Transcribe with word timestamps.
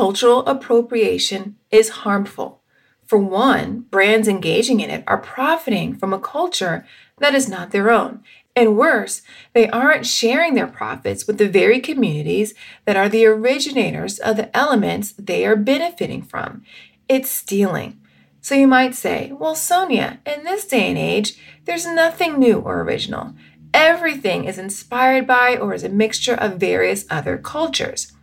Cultural 0.00 0.46
appropriation 0.46 1.56
is 1.70 1.90
harmful. 1.90 2.62
For 3.04 3.18
one, 3.18 3.80
brands 3.90 4.28
engaging 4.28 4.80
in 4.80 4.88
it 4.88 5.04
are 5.06 5.18
profiting 5.18 5.94
from 5.94 6.14
a 6.14 6.18
culture 6.18 6.86
that 7.18 7.34
is 7.34 7.50
not 7.50 7.70
their 7.70 7.90
own. 7.90 8.22
And 8.56 8.78
worse, 8.78 9.20
they 9.52 9.68
aren't 9.68 10.06
sharing 10.06 10.54
their 10.54 10.66
profits 10.66 11.26
with 11.26 11.36
the 11.36 11.50
very 11.50 11.80
communities 11.80 12.54
that 12.86 12.96
are 12.96 13.10
the 13.10 13.26
originators 13.26 14.18
of 14.18 14.38
the 14.38 14.56
elements 14.56 15.12
they 15.18 15.44
are 15.44 15.54
benefiting 15.54 16.22
from. 16.22 16.62
It's 17.06 17.28
stealing. 17.28 18.00
So 18.40 18.54
you 18.54 18.66
might 18.66 18.94
say, 18.94 19.32
well, 19.38 19.54
Sonia, 19.54 20.20
in 20.24 20.44
this 20.44 20.64
day 20.64 20.88
and 20.88 20.96
age, 20.96 21.38
there's 21.66 21.84
nothing 21.84 22.38
new 22.38 22.58
or 22.60 22.80
original. 22.80 23.34
Everything 23.74 24.46
is 24.46 24.56
inspired 24.56 25.26
by 25.26 25.58
or 25.58 25.74
is 25.74 25.84
a 25.84 25.90
mixture 25.90 26.36
of 26.36 26.56
various 26.56 27.04
other 27.10 27.36
cultures. 27.36 28.14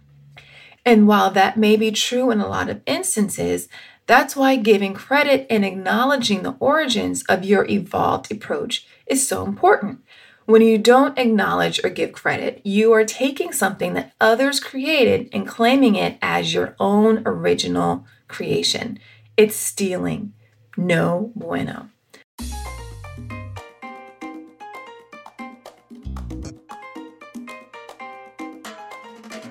And 0.87 1.05
while 1.05 1.31
that 1.31 1.57
may 1.57 1.75
be 1.75 1.91
true 1.91 2.31
in 2.31 2.39
a 2.39 2.47
lot 2.47 2.69
of 2.69 2.79
instances, 2.85 3.67
that's 4.05 4.37
why 4.37 4.55
giving 4.55 4.93
credit 4.93 5.45
and 5.49 5.65
acknowledging 5.65 6.43
the 6.43 6.55
origins 6.61 7.23
of 7.23 7.43
your 7.43 7.65
evolved 7.69 8.31
approach 8.31 8.87
is 9.05 9.27
so 9.27 9.43
important. 9.45 9.99
When 10.45 10.61
you 10.61 10.77
don't 10.77 11.19
acknowledge 11.19 11.83
or 11.83 11.89
give 11.89 12.13
credit, 12.13 12.61
you 12.63 12.93
are 12.93 13.03
taking 13.03 13.51
something 13.51 13.95
that 13.95 14.13
others 14.21 14.61
created 14.61 15.27
and 15.33 15.45
claiming 15.45 15.95
it 15.95 16.17
as 16.21 16.53
your 16.53 16.73
own 16.79 17.21
original 17.25 18.05
creation. 18.29 18.97
It's 19.35 19.57
stealing. 19.57 20.31
No 20.77 21.33
bueno. 21.35 21.89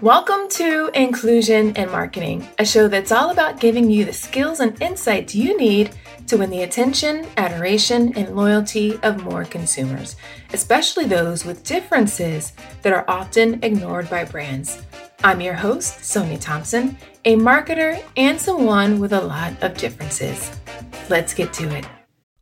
Welcome 0.07 0.49
to 0.51 0.89
Inclusion 0.95 1.75
in 1.75 1.91
Marketing, 1.91 2.49
a 2.61 2.65
show 2.65 2.87
that's 2.87 3.11
all 3.11 3.31
about 3.31 3.59
giving 3.59 3.91
you 3.91 4.05
the 4.05 4.13
skills 4.13 4.61
and 4.61 4.81
insights 4.81 5.35
you 5.35 5.59
need 5.59 5.97
to 6.29 6.37
win 6.37 6.49
the 6.49 6.63
attention, 6.63 7.27
adoration, 7.37 8.17
and 8.17 8.37
loyalty 8.37 9.01
of 9.03 9.25
more 9.25 9.45
consumers, 9.45 10.15
especially 10.53 11.07
those 11.07 11.45
with 11.45 11.65
differences 11.65 12.53
that 12.83 12.93
are 12.93 13.05
often 13.09 13.59
ignored 13.65 14.09
by 14.09 14.25
brands. 14.25 14.81
I'm 15.25 15.41
your 15.41 15.55
host, 15.55 16.05
Sonia 16.05 16.39
Thompson, 16.39 16.97
a 17.25 17.35
marketer 17.35 18.01
and 18.17 18.41
someone 18.41 19.01
with 19.01 19.13
a 19.13 19.21
lot 19.21 19.61
of 19.61 19.77
differences. 19.77 20.53
Let's 21.11 21.35
get 21.35 21.53
to 21.55 21.69
it. 21.75 21.85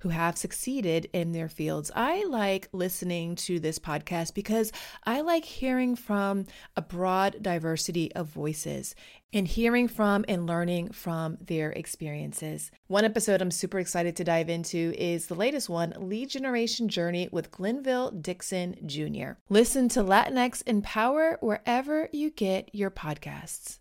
who 0.00 0.10
have 0.10 0.36
succeeded 0.36 1.08
in 1.12 1.32
their 1.32 1.48
fields. 1.48 1.90
I 1.94 2.24
like 2.24 2.68
listening 2.72 3.36
to 3.36 3.60
this 3.60 3.78
podcast 3.78 4.34
because 4.34 4.72
I 5.04 5.20
like 5.20 5.44
hearing 5.44 5.96
from 5.96 6.46
a 6.76 6.82
broad 6.82 7.42
diversity 7.42 8.12
of 8.14 8.28
voices 8.28 8.94
and 9.32 9.46
hearing 9.46 9.88
from 9.88 10.24
and 10.28 10.46
learning 10.46 10.90
from 10.90 11.38
their 11.40 11.70
experiences. 11.70 12.70
One 12.88 13.04
episode 13.04 13.40
I'm 13.40 13.50
super 13.50 13.78
excited 13.78 14.16
to 14.16 14.24
dive 14.24 14.48
into 14.48 14.92
is 14.98 15.26
the 15.26 15.34
latest 15.34 15.68
one 15.68 15.94
Lead 15.98 16.30
Generation 16.30 16.88
Journey 16.88 17.28
with 17.30 17.50
Glenville 17.50 18.10
Dixon 18.10 18.76
Jr. 18.86 19.32
Listen 19.48 19.88
to 19.90 20.02
Latinx 20.02 20.62
in 20.66 20.82
Power 20.82 21.38
wherever 21.40 22.08
you 22.12 22.30
get 22.30 22.74
your 22.74 22.90
podcasts. 22.90 23.78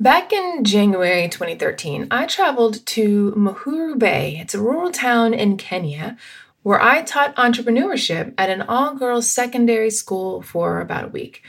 Back 0.00 0.32
in 0.32 0.64
January 0.64 1.28
2013, 1.28 2.06
I 2.10 2.24
traveled 2.24 2.86
to 2.86 3.32
Muhuru 3.32 3.98
Bay. 3.98 4.38
It's 4.40 4.54
a 4.54 4.58
rural 4.58 4.90
town 4.90 5.34
in 5.34 5.58
Kenya 5.58 6.16
where 6.62 6.80
I 6.80 7.02
taught 7.02 7.36
entrepreneurship 7.36 8.32
at 8.38 8.48
an 8.48 8.62
all 8.62 8.94
girls 8.94 9.28
secondary 9.28 9.90
school 9.90 10.40
for 10.40 10.80
about 10.80 11.04
a 11.04 11.08
week. 11.08 11.42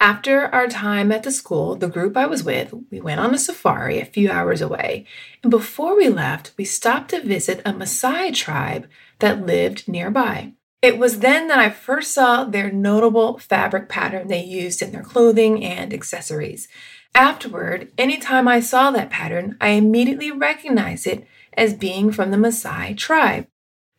After 0.00 0.54
our 0.54 0.68
time 0.68 1.12
at 1.12 1.22
the 1.22 1.30
school, 1.30 1.76
the 1.76 1.88
group 1.88 2.14
I 2.14 2.26
was 2.26 2.44
with, 2.44 2.74
we 2.90 3.00
went 3.00 3.20
on 3.20 3.32
a 3.32 3.38
safari 3.38 3.98
a 4.00 4.04
few 4.04 4.30
hours 4.30 4.60
away. 4.60 5.06
And 5.42 5.50
before 5.50 5.96
we 5.96 6.10
left, 6.10 6.52
we 6.58 6.66
stopped 6.66 7.08
to 7.12 7.22
visit 7.22 7.62
a 7.64 7.72
Maasai 7.72 8.34
tribe 8.34 8.86
that 9.20 9.46
lived 9.46 9.88
nearby. 9.88 10.52
It 10.82 10.98
was 10.98 11.20
then 11.20 11.48
that 11.48 11.58
I 11.58 11.70
first 11.70 12.12
saw 12.12 12.44
their 12.44 12.70
notable 12.70 13.38
fabric 13.38 13.88
pattern 13.88 14.28
they 14.28 14.44
used 14.44 14.82
in 14.82 14.92
their 14.92 15.02
clothing 15.02 15.64
and 15.64 15.94
accessories. 15.94 16.68
Afterward, 17.14 17.92
anytime 17.96 18.48
I 18.48 18.58
saw 18.58 18.90
that 18.90 19.10
pattern, 19.10 19.56
I 19.60 19.68
immediately 19.68 20.32
recognized 20.32 21.06
it 21.06 21.24
as 21.56 21.72
being 21.72 22.10
from 22.10 22.32
the 22.32 22.36
Maasai 22.36 22.96
tribe. 22.96 23.46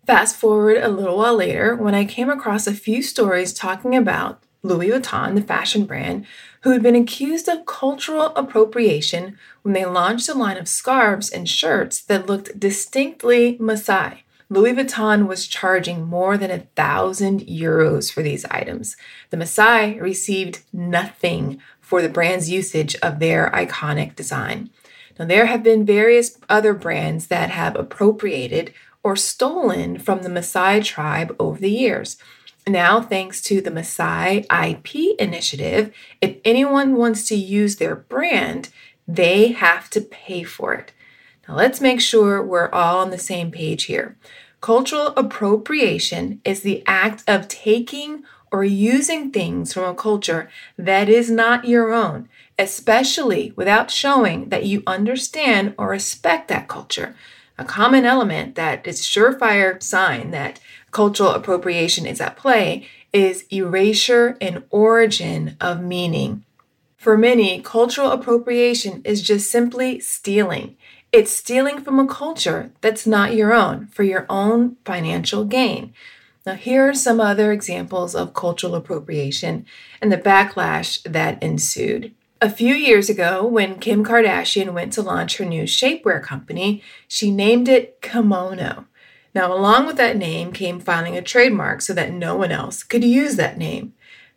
Fast 0.05 0.35
forward 0.35 0.77
a 0.77 0.89
little 0.89 1.17
while 1.17 1.35
later, 1.35 1.75
when 1.75 1.95
I 1.95 2.03
came 2.03 2.29
across 2.29 2.67
a 2.67 2.73
few 2.73 3.01
stories 3.01 3.53
talking 3.53 3.95
about 3.95 4.43
Louis 4.63 4.89
Vuitton, 4.89 5.35
the 5.35 5.41
fashion 5.41 5.85
brand, 5.85 6.25
who 6.61 6.71
had 6.71 6.83
been 6.83 6.95
accused 6.95 7.47
of 7.47 7.65
cultural 7.65 8.33
appropriation 8.35 9.37
when 9.61 9.73
they 9.73 9.85
launched 9.85 10.27
a 10.27 10.33
line 10.33 10.57
of 10.57 10.67
scarves 10.67 11.29
and 11.29 11.47
shirts 11.47 12.01
that 12.01 12.27
looked 12.27 12.59
distinctly 12.59 13.57
Maasai. 13.59 14.23
Louis 14.47 14.73
Vuitton 14.73 15.27
was 15.27 15.47
charging 15.47 16.05
more 16.05 16.37
than 16.37 16.51
a 16.51 16.67
thousand 16.75 17.41
euros 17.41 18.11
for 18.11 18.21
these 18.21 18.45
items. 18.45 18.95
The 19.31 19.37
Maasai 19.37 19.99
received 19.99 20.61
nothing 20.71 21.59
for 21.85 22.01
the 22.01 22.09
brand's 22.09 22.49
usage 22.49 22.95
of 23.03 23.19
their 23.19 23.51
iconic 23.51 24.15
design. 24.15 24.71
Now, 25.19 25.25
there 25.25 25.45
have 25.45 25.61
been 25.61 25.85
various 25.85 26.35
other 26.49 26.73
brands 26.73 27.27
that 27.27 27.51
have 27.51 27.75
appropriated 27.75 28.73
or 29.03 29.15
stolen 29.15 29.99
from 29.99 30.23
the 30.23 30.29
Maasai 30.29 30.83
tribe 30.83 31.35
over 31.37 31.59
the 31.59 31.69
years. 31.69 32.17
Now, 32.67 33.01
thanks 33.01 33.39
to 33.43 33.61
the 33.61 33.69
Maasai 33.69 34.47
IP 34.49 35.15
initiative, 35.19 35.93
if 36.21 36.37
anyone 36.43 36.95
wants 36.95 37.27
to 37.27 37.35
use 37.35 37.75
their 37.75 37.95
brand, 37.95 38.69
they 39.07 39.51
have 39.51 39.91
to 39.91 40.01
pay 40.01 40.41
for 40.41 40.73
it. 40.73 40.91
Now, 41.47 41.55
let's 41.55 41.79
make 41.79 42.01
sure 42.01 42.41
we're 42.41 42.71
all 42.71 42.97
on 42.97 43.11
the 43.11 43.19
same 43.19 43.51
page 43.51 43.83
here. 43.83 44.17
Cultural 44.59 45.13
appropriation 45.15 46.41
is 46.43 46.61
the 46.61 46.83
act 46.87 47.23
of 47.27 47.47
taking 47.47 48.23
or 48.55 48.63
using 48.63 49.31
things 49.31 49.73
from 49.73 49.83
a 49.83 49.93
culture 49.93 50.49
that 50.77 51.09
is 51.09 51.29
not 51.29 51.67
your 51.67 51.91
own, 51.91 52.29
especially 52.57 53.51
without 53.57 53.91
showing 53.91 54.47
that 54.47 54.65
you 54.65 54.81
understand 54.87 55.75
or 55.77 55.89
respect 55.89 56.47
that 56.47 56.69
culture. 56.69 57.13
A 57.57 57.65
common 57.65 58.05
element 58.05 58.55
that 58.55 58.87
is 58.87 59.01
surefire 59.01 59.83
sign 59.83 60.31
that 60.31 60.61
cultural 60.91 61.31
appropriation 61.31 62.05
is 62.05 62.21
at 62.21 62.37
play 62.37 62.87
is 63.11 63.43
erasure 63.51 64.37
and 64.39 64.63
origin 64.69 65.57
of 65.59 65.81
meaning. 65.81 66.45
For 66.95 67.17
many, 67.17 67.61
cultural 67.61 68.11
appropriation 68.11 69.01
is 69.03 69.21
just 69.21 69.51
simply 69.51 69.99
stealing. 69.99 70.77
It's 71.11 71.31
stealing 71.31 71.81
from 71.81 71.99
a 71.99 72.07
culture 72.07 72.71
that's 72.79 73.05
not 73.05 73.35
your 73.35 73.53
own 73.53 73.87
for 73.87 74.03
your 74.03 74.25
own 74.29 74.77
financial 74.85 75.43
gain. 75.43 75.93
Now, 76.45 76.53
here 76.53 76.87
are 76.87 76.93
some 76.93 77.19
other 77.19 77.51
examples 77.51 78.13
of 78.13 78.35
cultural 78.35 78.75
appropriation 78.75 79.65
and 79.99 80.11
the 80.11 80.17
backlash 80.17 81.01
that 81.01 81.41
ensued. 81.41 82.13
A 82.39 82.51
few 82.51 82.75
years 82.75 83.09
ago, 83.09 83.43
when 83.43 83.79
Kim 83.79 84.05
Kardashian 84.05 84.71
went 84.71 84.93
to 84.93 85.01
launch 85.01 85.37
her 85.37 85.45
new 85.45 85.63
shapewear 85.63 86.21
company, 86.21 86.83
she 87.07 87.31
named 87.31 87.67
it 87.67 87.99
Kimono. 88.01 88.85
Now, 89.33 89.51
along 89.51 89.87
with 89.87 89.97
that 89.97 90.17
name 90.17 90.51
came 90.51 90.79
filing 90.79 91.17
a 91.17 91.21
trademark 91.23 91.81
so 91.81 91.93
that 91.93 92.13
no 92.13 92.35
one 92.35 92.51
else 92.51 92.83
could 92.83 93.03
use 93.03 93.37
that 93.37 93.57
name. 93.57 93.95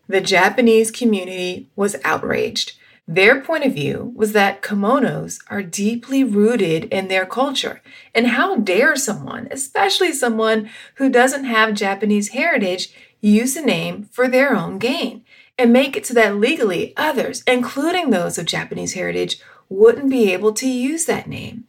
The 0.09 0.23
Japanese 0.23 0.91
community 0.91 1.69
was 1.77 1.97
outraged. 2.05 2.73
Their 3.11 3.41
point 3.41 3.65
of 3.65 3.73
view 3.73 4.13
was 4.15 4.33
that 4.33 4.61
kimonos 4.61 5.41
are 5.49 5.63
deeply 5.63 6.23
rooted 6.23 6.85
in 6.85 7.09
their 7.09 7.25
culture. 7.25 7.81
And 8.15 8.27
how 8.27 8.57
dare 8.57 8.97
someone, 8.97 9.49
especially 9.51 10.13
someone 10.13 10.69
who 10.97 11.09
doesn't 11.09 11.45
have 11.45 11.73
Japanese 11.73 12.29
heritage, 12.29 12.93
use 13.23 13.55
the 13.55 13.63
name 13.63 14.11
for 14.13 14.29
their 14.29 14.55
own 14.55 14.79
gain 14.79 15.25
and 15.57 15.73
make 15.73 15.97
it 15.97 16.05
so 16.05 16.13
that 16.13 16.37
legally 16.37 16.93
others, 16.99 17.43
including 17.47 18.11
those 18.11 18.37
of 18.37 18.45
Japanese 18.45 18.93
heritage, 18.93 19.41
wouldn't 19.71 20.11
be 20.11 20.31
able 20.31 20.53
to 20.53 20.69
use 20.69 21.07
that 21.07 21.27
name. 21.27 21.65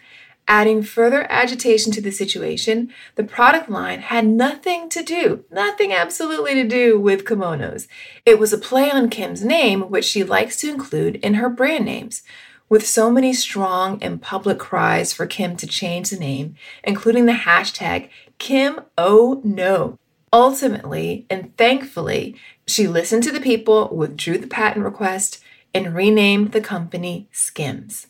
Adding 0.50 0.82
further 0.82 1.28
agitation 1.30 1.92
to 1.92 2.02
the 2.02 2.12
situation, 2.12 2.92
the 3.14 3.24
product 3.24 3.70
line 3.70 4.00
had 4.00 4.26
nothing 4.26 4.90
to 4.90 5.04
do, 5.04 5.46
nothing 5.52 5.94
absolutely 5.94 6.56
to 6.56 6.64
do 6.64 7.00
with 7.00 7.24
kimonos. 7.24 7.88
It 8.26 8.40
was 8.40 8.52
a 8.52 8.58
play 8.58 8.90
on 8.90 9.12
Kim's 9.12 9.46
name, 9.46 9.92
which 9.92 10.06
she 10.06 10.24
likes 10.24 10.58
to 10.62 10.70
include 10.70 11.18
in 11.18 11.36
her 11.36 11.50
brand 11.50 11.86
names. 11.86 12.24
With 12.68 12.88
so 12.88 13.12
many 13.12 13.32
strong 13.32 14.02
and 14.02 14.24
public 14.24 14.58
cries 14.58 15.14
for 15.14 15.28
Kim 15.28 15.56
to 15.56 15.68
change 15.68 16.10
the 16.10 16.18
name, 16.18 16.56
including 16.84 17.28
the 17.28 17.34
hashtag 17.34 18.10
Kim 18.40 18.82
Oh 18.98 19.42
No. 19.44 20.00
Ultimately 20.34 21.28
and 21.30 21.56
thankfully, 21.58 22.36
she 22.66 22.88
listened 22.88 23.22
to 23.22 23.32
the 23.32 23.40
people, 23.40 23.88
withdrew 23.96 24.40
the 24.40 24.48
patent 24.48 24.84
request, 24.84 25.44
and 25.76 25.94
renamed 25.94 26.54
the 26.54 26.62
company 26.62 27.30
Skims. 27.32 28.08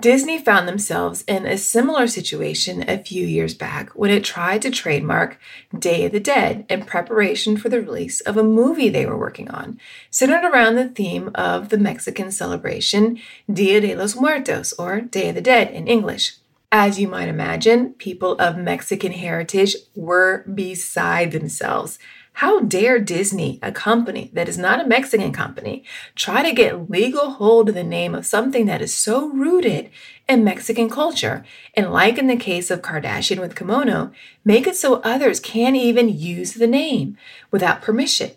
Disney 0.00 0.38
found 0.38 0.66
themselves 0.66 1.22
in 1.28 1.44
a 1.44 1.58
similar 1.58 2.06
situation 2.06 2.88
a 2.88 3.02
few 3.02 3.26
years 3.26 3.52
back 3.52 3.90
when 3.90 4.10
it 4.10 4.24
tried 4.24 4.62
to 4.62 4.70
trademark 4.70 5.38
Day 5.78 6.06
of 6.06 6.12
the 6.12 6.20
Dead 6.20 6.64
in 6.70 6.84
preparation 6.84 7.58
for 7.58 7.68
the 7.68 7.82
release 7.82 8.20
of 8.22 8.38
a 8.38 8.42
movie 8.42 8.88
they 8.88 9.04
were 9.04 9.18
working 9.18 9.50
on, 9.50 9.78
centered 10.10 10.44
around 10.44 10.76
the 10.76 10.88
theme 10.88 11.30
of 11.34 11.68
the 11.68 11.76
Mexican 11.76 12.30
celebration 12.30 13.18
Dia 13.52 13.80
de 13.80 13.94
los 13.94 14.16
Muertos, 14.16 14.72
or 14.78 15.02
Day 15.02 15.28
of 15.28 15.34
the 15.34 15.42
Dead 15.42 15.70
in 15.70 15.86
English. 15.86 16.36
As 16.72 17.00
you 17.00 17.08
might 17.08 17.28
imagine, 17.28 17.94
people 17.94 18.36
of 18.38 18.56
Mexican 18.56 19.12
heritage 19.12 19.76
were 19.94 20.44
beside 20.44 21.32
themselves 21.32 21.98
how 22.40 22.60
dare 22.60 22.98
Disney, 22.98 23.58
a 23.62 23.70
company 23.70 24.30
that 24.32 24.48
is 24.48 24.56
not 24.56 24.80
a 24.80 24.88
Mexican 24.88 25.30
company, 25.30 25.84
try 26.14 26.42
to 26.42 26.54
get 26.54 26.90
legal 26.90 27.32
hold 27.32 27.68
of 27.68 27.74
the 27.74 27.84
name 27.84 28.14
of 28.14 28.24
something 28.24 28.64
that 28.64 28.80
is 28.80 28.94
so 28.94 29.28
rooted 29.28 29.90
in 30.26 30.42
Mexican 30.42 30.88
culture? 30.88 31.44
And 31.74 31.92
like 31.92 32.16
in 32.16 32.28
the 32.28 32.38
case 32.38 32.70
of 32.70 32.80
Kardashian 32.80 33.40
with 33.40 33.54
Kimono, 33.54 34.10
make 34.42 34.66
it 34.66 34.74
so 34.74 35.02
others 35.02 35.38
can't 35.38 35.76
even 35.76 36.08
use 36.08 36.54
the 36.54 36.66
name 36.66 37.18
without 37.50 37.82
permission. 37.82 38.30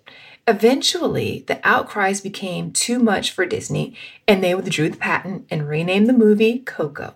Eventually, 0.46 1.46
the 1.48 1.62
outcries 1.64 2.20
became 2.20 2.74
too 2.74 3.00
much 3.00 3.32
for 3.32 3.46
Disney, 3.46 3.96
and 4.28 4.44
they 4.44 4.54
withdrew 4.54 4.90
the 4.90 4.98
patent 4.98 5.48
and 5.50 5.70
renamed 5.70 6.10
the 6.10 6.12
movie 6.12 6.60
Coco. 6.60 7.16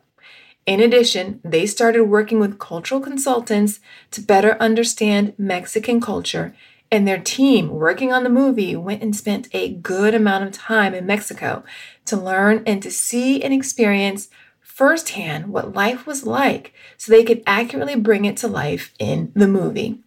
In 0.66 0.80
addition, 0.80 1.42
they 1.44 1.66
started 1.66 2.04
working 2.04 2.40
with 2.40 2.60
cultural 2.60 3.02
consultants 3.02 3.82
to 4.12 4.22
better 4.22 4.56
understand 4.62 5.34
Mexican 5.38 6.00
culture 6.00 6.54
and 6.92 7.08
their 7.08 7.20
team 7.20 7.70
working 7.70 8.14
on 8.14 8.24
the 8.24 8.30
movie 8.30 8.76
went 8.76 9.02
and 9.02 9.16
spent 9.16 9.48
a 9.54 9.74
good 9.74 10.14
amount 10.14 10.46
of 10.46 10.52
time 10.52 10.94
in 10.94 11.06
Mexico 11.06 11.64
to 12.06 12.18
learn 12.18 12.64
and 12.66 12.82
to 12.84 12.92
see 12.92 13.42
and 13.42 13.54
experience 13.54 14.30
firsthand 14.62 15.48
what 15.48 15.74
life 15.74 16.06
was 16.06 16.26
like 16.26 16.74
so 16.98 17.12
they 17.12 17.24
could 17.24 17.42
accurately 17.48 17.96
bring 17.96 18.26
it 18.26 18.38
to 18.38 18.48
life 18.48 18.94
in 19.00 19.32
the 19.36 19.48
movie. 19.48 20.00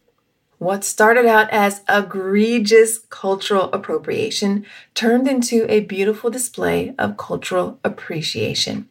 What 0.59 0.85
started 0.85 1.27
out 1.27 1.49
as 1.51 1.81
egregious 1.89 2.99
cultural 2.99 3.71
appropriation 3.73 4.67
turned 4.95 5.27
into 5.27 5.65
a 5.69 5.81
beautiful 5.81 6.31
display 6.31 6.95
of 6.99 7.17
cultural 7.17 7.81
appreciation. 7.83 8.89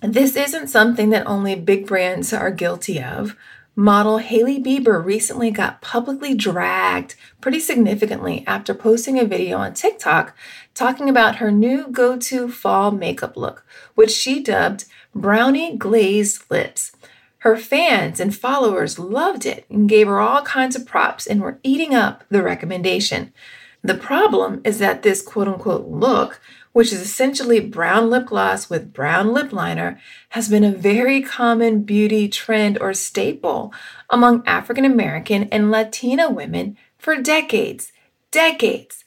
This 0.00 0.34
isn't 0.34 0.68
something 0.68 1.10
that 1.10 1.26
only 1.26 1.54
big 1.54 1.86
brands 1.86 2.32
are 2.32 2.50
guilty 2.50 3.00
of. 3.00 3.36
Model 3.74 4.18
Hailey 4.18 4.62
Bieber 4.62 5.02
recently 5.02 5.50
got 5.50 5.80
publicly 5.80 6.34
dragged 6.34 7.14
pretty 7.40 7.58
significantly 7.58 8.44
after 8.46 8.74
posting 8.74 9.18
a 9.18 9.24
video 9.24 9.56
on 9.56 9.72
TikTok 9.72 10.36
talking 10.74 11.08
about 11.08 11.36
her 11.36 11.50
new 11.50 11.88
go 11.88 12.18
to 12.18 12.50
fall 12.50 12.90
makeup 12.90 13.34
look, 13.34 13.64
which 13.94 14.10
she 14.10 14.42
dubbed 14.42 14.84
Brownie 15.14 15.78
Glazed 15.78 16.50
Lips. 16.50 16.92
Her 17.38 17.56
fans 17.56 18.20
and 18.20 18.36
followers 18.36 18.98
loved 18.98 19.46
it 19.46 19.64
and 19.70 19.88
gave 19.88 20.06
her 20.06 20.20
all 20.20 20.42
kinds 20.42 20.76
of 20.76 20.86
props 20.86 21.26
and 21.26 21.40
were 21.40 21.58
eating 21.62 21.94
up 21.94 22.24
the 22.28 22.42
recommendation. 22.42 23.32
The 23.82 23.94
problem 23.94 24.60
is 24.64 24.78
that 24.78 25.02
this 25.02 25.22
quote 25.22 25.48
unquote 25.48 25.88
look 25.88 26.40
which 26.72 26.92
is 26.92 27.00
essentially 27.00 27.60
brown 27.60 28.10
lip 28.10 28.26
gloss 28.26 28.70
with 28.70 28.92
brown 28.92 29.32
lip 29.32 29.52
liner, 29.52 30.00
has 30.30 30.48
been 30.48 30.64
a 30.64 30.72
very 30.72 31.20
common 31.22 31.82
beauty 31.82 32.28
trend 32.28 32.78
or 32.80 32.94
staple 32.94 33.72
among 34.10 34.42
African 34.46 34.84
American 34.84 35.44
and 35.44 35.70
Latina 35.70 36.30
women 36.30 36.76
for 36.98 37.20
decades. 37.20 37.92
Decades. 38.30 39.04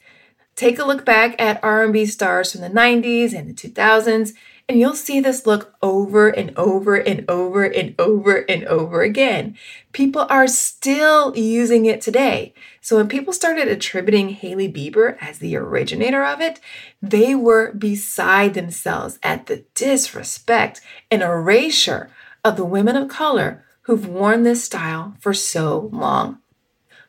Take 0.54 0.78
a 0.78 0.84
look 0.84 1.04
back 1.04 1.40
at 1.40 1.62
R&B 1.62 2.06
stars 2.06 2.52
from 2.52 2.60
the 2.60 2.70
90s 2.70 3.34
and 3.34 3.48
the 3.48 3.52
2000s 3.52 4.32
and 4.68 4.80
you'll 4.80 4.94
see 4.94 5.20
this 5.20 5.46
look 5.46 5.74
over 5.80 6.28
and 6.28 6.52
over 6.56 6.96
and 6.96 7.24
over 7.30 7.64
and 7.64 7.94
over 8.00 8.38
and 8.48 8.64
over 8.64 9.02
again. 9.02 9.56
People 9.92 10.26
are 10.28 10.48
still 10.48 11.36
using 11.36 11.86
it 11.86 12.00
today. 12.00 12.52
So 12.80 12.96
when 12.96 13.08
people 13.08 13.32
started 13.32 13.68
attributing 13.68 14.30
Hailey 14.30 14.72
Bieber 14.72 15.16
as 15.20 15.38
the 15.38 15.56
originator 15.56 16.24
of 16.24 16.40
it, 16.40 16.58
they 17.00 17.34
were 17.34 17.72
beside 17.72 18.54
themselves 18.54 19.20
at 19.22 19.46
the 19.46 19.64
disrespect 19.74 20.80
and 21.12 21.22
erasure 21.22 22.10
of 22.44 22.56
the 22.56 22.64
women 22.64 22.96
of 22.96 23.08
color 23.08 23.64
who've 23.82 24.08
worn 24.08 24.42
this 24.42 24.64
style 24.64 25.14
for 25.20 25.32
so 25.32 25.88
long. 25.92 26.38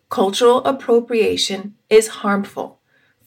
Cultural 0.10 0.64
appropriation 0.64 1.74
is 1.90 2.08
harmful. 2.08 2.78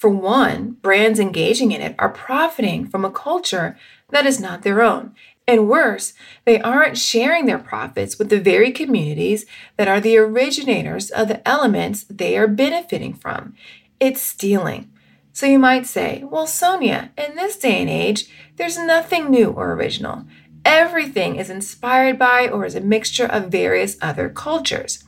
For 0.01 0.09
one, 0.09 0.79
brands 0.81 1.21
engaging 1.21 1.73
in 1.73 1.83
it 1.83 1.95
are 1.99 2.09
profiting 2.09 2.87
from 2.87 3.05
a 3.05 3.11
culture 3.11 3.77
that 4.11 4.27
is 4.27 4.41
not 4.41 4.63
their 4.63 4.83
own. 4.83 5.15
And 5.47 5.69
worse, 5.69 6.13
they 6.45 6.61
aren't 6.61 6.97
sharing 6.97 7.47
their 7.47 7.59
profits 7.59 8.19
with 8.19 8.31
the 8.31 8.41
very 8.41 8.71
communities 8.71 9.47
that 9.77 9.89
are 9.89 10.01
the 10.01 10.17
originators 10.17 11.11
of 11.11 11.29
the 11.29 11.47
elements 11.49 12.05
they 12.05 12.37
are 12.37 12.47
benefiting 12.47 13.15
from. 13.15 13.55
It's 13.99 14.23
stealing. 14.23 14.93
So 15.33 15.47
you 15.47 15.59
might 15.59 15.87
say, 15.87 16.23
well, 16.25 16.47
Sonia, 16.47 17.11
in 17.17 17.35
this 17.35 17.57
day 17.57 17.81
and 17.81 17.91
age, 17.91 18.29
there's 18.57 18.79
nothing 18.79 19.31
new 19.31 19.51
or 19.51 19.73
original. 19.73 20.25
Everything 20.65 21.37
is 21.37 21.51
inspired 21.51 22.19
by 22.19 22.47
or 22.47 22.65
is 22.65 22.75
a 22.75 22.81
mixture 22.81 23.27
of 23.27 23.49
various 23.49 23.97
other 24.03 24.29
cultures. 24.29 25.05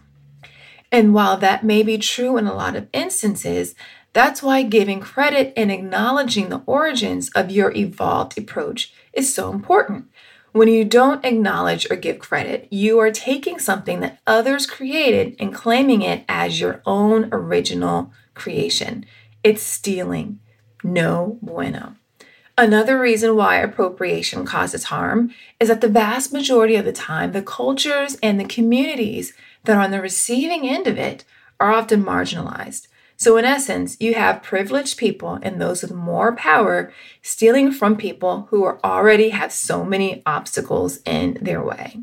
And 0.91 1.15
while 1.15 1.37
that 1.39 1.65
may 1.65 1.83
be 1.83 1.99
true 1.99 2.37
in 2.37 2.47
a 2.47 2.55
lot 2.55 2.77
of 2.77 2.89
instances, 2.93 3.75
that's 4.13 4.43
why 4.43 4.63
giving 4.63 5.01
credit 5.01 5.53
and 5.57 5.71
acknowledging 5.71 6.49
the 6.49 6.63
origins 6.67 7.31
of 7.31 7.51
your 7.51 7.73
evolved 7.75 8.37
approach 8.39 8.93
is 9.13 9.35
so 9.35 9.51
important. 9.51 10.07
When 10.53 10.69
you 10.69 10.85
don't 10.85 11.25
acknowledge 11.25 11.91
or 11.91 11.97
give 11.97 12.19
credit, 12.19 12.69
you 12.71 12.99
are 12.99 13.11
taking 13.11 13.59
something 13.59 14.01
that 14.01 14.19
others 14.27 14.67
created 14.67 15.35
and 15.39 15.55
claiming 15.55 16.03
it 16.03 16.25
as 16.29 16.61
your 16.61 16.83
own 16.85 17.31
original 17.33 18.13
creation. 18.35 19.07
It's 19.43 19.63
stealing. 19.63 20.41
No 20.85 21.39
bueno. 21.41 21.95
Another 22.59 23.01
reason 23.01 23.35
why 23.35 23.57
appropriation 23.57 24.45
causes 24.45 24.85
harm 24.85 25.33
is 25.59 25.69
that 25.69 25.81
the 25.81 25.89
vast 25.89 26.35
majority 26.35 26.77
of 26.77 26.85
the 26.85 26.93
time, 26.93 27.33
the 27.33 27.41
cultures 27.41 28.19
and 28.23 28.39
the 28.39 28.45
communities 28.45 29.33
that 29.65 29.77
are 29.77 29.81
on 29.81 29.91
the 29.91 30.03
receiving 30.03 30.69
end 30.69 30.87
of 30.87 30.99
it 30.99 31.25
are 31.59 31.73
often 31.73 32.05
marginalized. 32.05 32.89
So, 33.23 33.37
in 33.37 33.45
essence, 33.45 33.97
you 34.01 34.15
have 34.15 34.43
privileged 34.43 34.97
people 34.97 35.39
and 35.43 35.61
those 35.61 35.83
with 35.83 35.93
more 35.93 36.35
power 36.35 36.93
stealing 37.23 37.71
from 37.71 37.97
people 37.97 38.49
who 38.51 38.67
already 38.67 39.29
have 39.29 39.53
so 39.53 39.85
many 39.85 40.25
obstacles 40.27 40.99
in 41.07 41.39
their 41.41 41.63
way. 41.63 42.01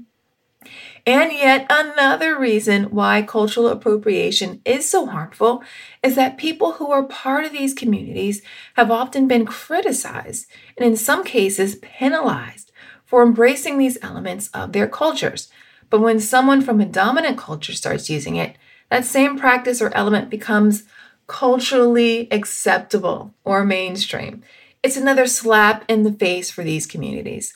And 1.06 1.34
yet, 1.34 1.66
another 1.70 2.40
reason 2.40 2.86
why 2.86 3.22
cultural 3.22 3.68
appropriation 3.68 4.62
is 4.64 4.90
so 4.90 5.08
harmful 5.08 5.62
is 6.02 6.16
that 6.16 6.38
people 6.38 6.72
who 6.72 6.90
are 6.90 7.04
part 7.04 7.44
of 7.44 7.52
these 7.52 7.74
communities 7.74 8.42
have 8.76 8.90
often 8.90 9.28
been 9.28 9.46
criticized 9.46 10.46
and, 10.78 10.88
in 10.88 10.96
some 10.96 11.26
cases, 11.26 11.76
penalized 11.82 12.72
for 13.04 13.24
embracing 13.24 13.78
these 13.78 13.98
elements 14.02 14.48
of 14.54 14.72
their 14.72 14.88
cultures. 14.88 15.50
But 15.90 16.00
when 16.00 16.22
someone 16.22 16.62
from 16.62 16.80
a 16.80 16.86
dominant 16.86 17.38
culture 17.38 17.74
starts 17.74 18.10
using 18.10 18.38
it, 18.38 18.56
that 18.90 19.04
same 19.04 19.38
practice 19.38 19.82
or 19.82 19.94
element 19.94 20.30
becomes 20.30 20.86
culturally 21.30 22.28
acceptable 22.32 23.34
or 23.46 23.64
mainstream. 23.64 24.44
It's 24.84 24.98
another 24.98 25.28
slap 25.28 25.86
in 25.88 26.04
the 26.04 26.12
face 26.12 26.50
for 26.52 26.64
these 26.64 26.86
communities. 26.86 27.56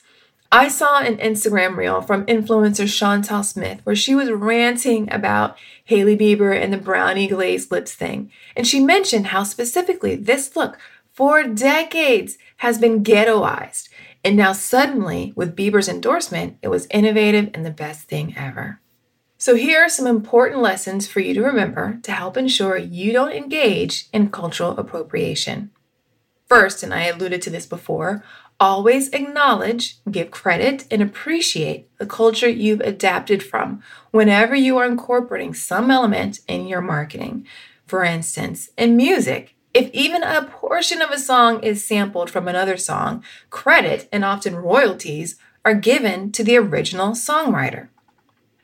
I 0.52 0.68
saw 0.68 1.00
an 1.00 1.18
Instagram 1.18 1.76
reel 1.76 2.02
from 2.02 2.28
influencer 2.28 2.86
Shantal 2.86 3.44
Smith 3.44 3.82
where 3.84 3.96
she 3.96 4.14
was 4.14 4.30
ranting 4.30 5.12
about 5.12 5.58
Hailey 5.86 6.16
Bieber 6.16 6.56
and 6.56 6.72
the 6.72 6.78
brownie 6.78 7.28
glazed 7.28 7.72
lips 7.72 7.96
thing. 7.96 8.32
And 8.56 8.68
she 8.68 8.80
mentioned 8.80 9.28
how 9.28 9.44
specifically 9.44 10.16
this 10.16 10.56
look 10.56 10.78
for 11.12 11.44
decades 11.44 12.38
has 12.58 12.78
been 12.78 13.04
ghettoized. 13.04 13.90
And 14.24 14.38
now, 14.38 14.54
suddenly, 14.54 15.34
with 15.36 15.56
Bieber's 15.56 15.90
endorsement, 15.90 16.58
it 16.62 16.68
was 16.68 16.88
innovative 16.92 17.50
and 17.56 17.66
the 17.66 17.72
best 17.72 18.08
thing 18.08 18.36
ever. 18.38 18.80
So, 19.44 19.56
here 19.56 19.82
are 19.82 19.90
some 19.90 20.08
important 20.08 20.62
lessons 20.62 21.06
for 21.06 21.20
you 21.20 21.34
to 21.34 21.44
remember 21.44 22.00
to 22.04 22.14
help 22.14 22.38
ensure 22.38 22.78
you 22.78 23.12
don't 23.12 23.34
engage 23.34 24.08
in 24.14 24.30
cultural 24.30 24.78
appropriation. 24.78 25.72
First, 26.48 26.82
and 26.82 26.94
I 26.94 27.08
alluded 27.08 27.42
to 27.42 27.50
this 27.50 27.66
before, 27.66 28.24
always 28.58 29.10
acknowledge, 29.10 29.98
give 30.10 30.32
credit, 30.32 30.86
and 30.90 31.02
appreciate 31.02 31.90
the 31.98 32.06
culture 32.06 32.48
you've 32.48 32.80
adapted 32.80 33.44
from 33.44 33.84
whenever 34.12 34.56
you 34.56 34.78
are 34.78 34.86
incorporating 34.86 35.54
some 35.54 35.92
element 35.92 36.40
in 36.48 36.66
your 36.66 36.80
marketing. 36.80 37.46
For 37.86 38.06
instance, 38.06 38.70
in 38.78 38.96
music, 38.96 39.56
If 39.74 39.90
even 39.92 40.24
a 40.24 40.44
portion 40.44 41.02
of 41.02 41.12
a 41.12 41.20
song 41.20 41.62
is 41.62 41.84
sampled 41.84 42.30
from 42.30 42.48
another 42.48 42.78
song, 42.78 43.26
credit 43.50 44.08
and 44.10 44.24
often 44.24 44.56
royalties 44.56 45.36
are 45.66 45.74
given 45.74 46.32
to 46.32 46.46
the 46.46 46.56
original 46.56 47.12
songwriter. 47.12 47.90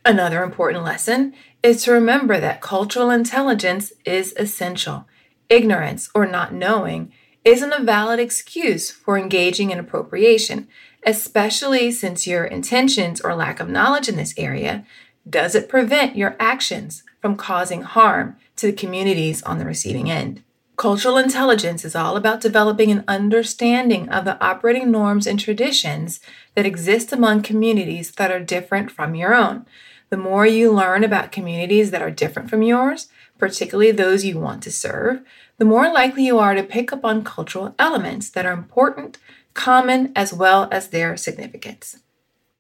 Another 0.10 0.42
important 0.42 0.84
lesson 0.84 1.36
is 1.62 1.84
to 1.84 1.92
remember 1.92 2.40
that 2.40 2.62
cultural 2.62 3.12
intelligence 3.12 3.94
is 4.06 4.34
essential. 4.38 5.08
Ignorance 5.50 6.10
or 6.16 6.26
not 6.26 6.52
knowing 6.52 7.14
isn't 7.46 7.72
a 7.72 7.84
valid 7.84 8.20
excuse 8.20 8.90
for 8.90 9.20
engaging 9.20 9.70
in 9.70 9.78
appropriation, 9.78 10.68
especially 11.06 11.92
since 11.92 12.26
your 12.26 12.44
intentions 12.44 13.22
or 13.22 13.36
lack 13.36 13.60
of 13.60 13.70
knowledge 13.70 14.10
in 14.10 14.16
this 14.16 14.34
area 14.36 14.84
doesn't 15.30 15.70
prevent 15.70 16.16
your 16.16 16.36
actions 16.40 17.04
from 17.22 17.36
causing 17.36 17.84
harm 17.84 18.36
to 18.56 18.66
the 18.66 18.74
communities 18.74 19.44
on 19.44 19.60
the 19.60 19.66
receiving 19.66 20.10
end. 20.10 20.42
Cultural 20.76 21.18
intelligence 21.18 21.86
is 21.86 21.96
all 21.96 22.18
about 22.18 22.42
developing 22.42 22.90
an 22.90 23.04
understanding 23.08 24.10
of 24.10 24.26
the 24.26 24.44
operating 24.44 24.90
norms 24.90 25.28
and 25.28 25.40
traditions 25.40 26.20
that 26.56 26.66
exist 26.66 27.14
among 27.14 27.44
communities 27.44 28.10
that 28.14 28.32
are 28.32 28.40
different 28.40 28.90
from 28.90 29.14
your 29.14 29.36
own. 29.36 29.68
The 30.10 30.18
more 30.18 30.46
you 30.46 30.72
learn 30.72 31.04
about 31.04 31.32
communities 31.32 31.92
that 31.92 32.02
are 32.02 32.12
different 32.12 32.50
from 32.50 32.64
yours, 32.64 33.10
particularly 33.38 33.92
those 33.92 34.26
you 34.26 34.40
want 34.40 34.64
to 34.64 34.72
serve, 34.72 35.22
the 35.58 35.66
more 35.66 35.92
likely 35.92 36.26
you 36.26 36.40
are 36.40 36.56
to 36.56 36.64
pick 36.64 36.92
up 36.92 37.06
on 37.06 37.24
cultural 37.24 37.76
elements 37.78 38.30
that 38.32 38.46
are 38.46 38.54
important, 38.54 39.18
common, 39.54 40.12
as 40.16 40.34
well 40.34 40.68
as 40.72 40.88
their 40.88 41.16
significance. 41.16 42.00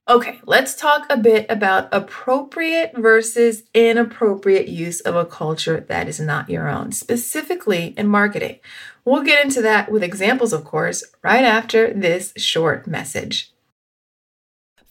Okay, 0.09 0.39
let's 0.45 0.73
talk 0.73 1.05
a 1.07 1.17
bit 1.17 1.45
about 1.49 1.87
appropriate 1.91 2.93
versus 2.97 3.63
inappropriate 3.75 4.67
use 4.67 5.01
of 5.01 5.15
a 5.15 5.23
culture 5.23 5.85
that 5.87 6.07
is 6.07 6.19
not 6.19 6.49
your 6.49 6.67
own, 6.67 6.91
specifically 6.91 7.93
in 7.95 8.07
marketing. 8.07 8.59
We'll 9.05 9.21
get 9.21 9.45
into 9.45 9.61
that 9.61 9.91
with 9.91 10.01
examples, 10.01 10.51
of 10.51 10.65
course, 10.65 11.03
right 11.23 11.43
after 11.43 11.93
this 11.93 12.33
short 12.37 12.87
message. 12.87 13.53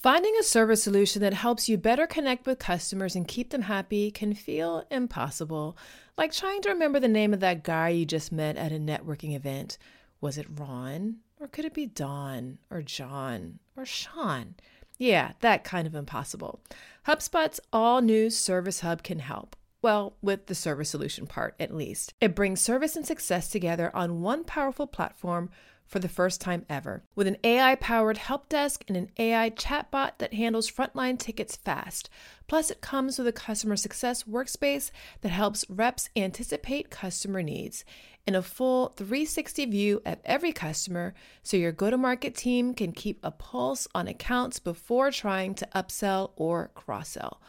Finding 0.01 0.37
a 0.39 0.45
service 0.45 0.85
solution 0.85 1.21
that 1.23 1.35
helps 1.35 1.69
you 1.69 1.77
better 1.77 2.07
connect 2.07 2.47
with 2.47 2.61
customers 2.61 3.17
and 3.17 3.27
keep 3.27 3.51
them 3.51 3.63
happy 3.63 4.13
can 4.13 4.33
feel 4.33 4.85
impossible, 4.93 5.77
like 6.17 6.31
trying 6.33 6.63
to 6.63 6.69
remember 6.69 7.01
the 7.01 7.09
name 7.09 7.35
of 7.35 7.41
that 7.41 7.65
guy 7.65 7.89
you 7.89 8.07
just 8.07 8.31
met 8.31 8.57
at 8.57 8.71
a 8.71 8.77
networking 8.77 9.35
event. 9.35 9.77
Was 10.21 10.39
it 10.39 10.47
Ron? 10.57 11.17
Or 11.41 11.49
could 11.49 11.65
it 11.65 11.75
be 11.75 11.87
Don? 11.87 12.59
Or 12.71 12.81
John? 12.81 13.59
Or 13.77 13.85
Sean? 13.85 14.55
Yeah, 14.99 15.33
that 15.41 15.65
kind 15.65 15.85
of 15.85 15.97
impossible. 15.97 16.61
HubSpot's 17.09 17.59
all 17.73 18.01
new 18.01 18.31
Service 18.31 18.81
Hub 18.81 19.03
can 19.03 19.19
help. 19.19 19.57
Well, 19.83 20.15
with 20.23 20.47
the 20.47 20.55
service 20.55 20.91
solution 20.91 21.27
part 21.27 21.57
at 21.59 21.75
least. 21.75 22.15
It 22.21 22.37
brings 22.37 22.61
service 22.61 22.95
and 22.95 23.07
success 23.07 23.49
together 23.49 23.91
on 23.97 24.23
one 24.23 24.45
powerful 24.45 24.87
platform 24.87 25.51
for 25.89 25.99
the 25.99 26.09
first 26.09 26.41
time 26.41 26.65
ever. 26.69 27.03
With 27.17 27.27
an 27.27 27.39
AI 27.43 27.75
powered 27.75 28.19
help 28.19 28.49
desk 28.49 28.85
and 28.87 28.97
an 28.97 29.11
AI 29.19 29.51
chatbot 29.51 30.19
that 30.19 30.35
handles 30.35 30.71
frontline 30.71 31.19
tickets 31.19 31.57
fast. 31.57 32.09
Plus, 32.47 32.71
it 32.71 32.81
comes 32.81 33.19
with 33.19 33.27
a 33.27 33.33
customer 33.33 33.77
success 33.77 34.25
workspace 34.25 34.91
that 35.23 35.31
helps 35.31 35.65
reps 35.69 36.11
anticipate 36.15 36.91
customer 36.91 37.43
needs 37.43 37.85
and 38.29 38.37
a 38.37 38.43
full 38.43 38.91
360 38.91 39.65
view 39.65 40.03
of 40.05 40.19
every 40.23 40.53
customer 40.53 41.15
so 41.43 41.57
your 41.57 41.73
go 41.73 41.89
to 41.89 41.97
market 41.97 42.35
team 42.35 42.75
can 42.75 42.93
keep 42.93 43.19
a 43.23 43.31
pulse 43.31 43.89
on 43.95 44.07
accounts 44.07 44.59
before 44.59 45.11
trying 45.11 45.55
to 45.55 45.67
upsell 45.75 46.33
or 46.37 46.71
cross 46.75 47.09
sell. 47.09 47.41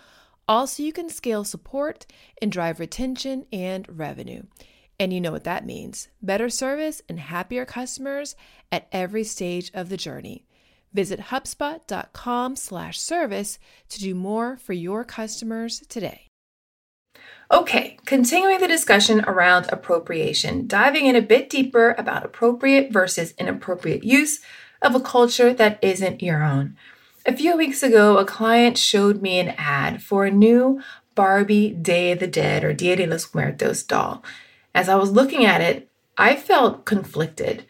Also, 0.47 0.81
you 0.81 0.93
can 0.93 1.09
scale 1.09 1.43
support 1.43 2.05
and 2.41 2.49
drive 2.49 2.79
retention 2.79 3.45
and 3.51 3.85
revenue. 3.89 4.41
And 4.99 5.13
you 5.13 5.21
know 5.21 5.31
what 5.31 5.45
that 5.45 5.65
means 5.65 6.09
better 6.21 6.49
service 6.49 7.01
and 7.07 7.19
happier 7.19 7.65
customers 7.65 8.35
at 8.71 8.87
every 8.91 9.23
stage 9.23 9.71
of 9.73 9.89
the 9.89 9.97
journey. 9.97 10.45
Visit 10.93 11.19
HubSpot.com 11.19 12.55
slash 12.55 12.99
service 12.99 13.59
to 13.89 13.99
do 13.99 14.13
more 14.13 14.57
for 14.57 14.73
your 14.73 15.03
customers 15.03 15.83
today. 15.87 16.25
Okay, 17.51 17.97
continuing 18.05 18.59
the 18.59 18.67
discussion 18.67 19.23
around 19.25 19.67
appropriation, 19.71 20.67
diving 20.67 21.05
in 21.05 21.15
a 21.15 21.21
bit 21.21 21.49
deeper 21.49 21.95
about 21.97 22.25
appropriate 22.25 22.91
versus 22.91 23.33
inappropriate 23.39 24.03
use 24.03 24.39
of 24.81 24.95
a 24.95 24.99
culture 24.99 25.53
that 25.53 25.79
isn't 25.81 26.21
your 26.21 26.43
own. 26.43 26.75
A 27.25 27.35
few 27.35 27.57
weeks 27.57 27.83
ago, 27.83 28.17
a 28.17 28.25
client 28.25 28.77
showed 28.77 29.21
me 29.21 29.39
an 29.39 29.49
ad 29.57 30.01
for 30.01 30.25
a 30.25 30.31
new 30.31 30.81
Barbie 31.15 31.71
Day 31.71 32.11
of 32.11 32.19
the 32.19 32.27
Dead 32.27 32.63
or 32.63 32.73
Dia 32.73 32.95
de 32.95 33.07
los 33.07 33.33
Muertos 33.33 33.83
doll. 33.83 34.23
As 34.73 34.89
I 34.89 34.95
was 34.95 35.11
looking 35.11 35.45
at 35.45 35.61
it, 35.61 35.89
I 36.17 36.35
felt 36.35 36.85
conflicted. 36.85 37.65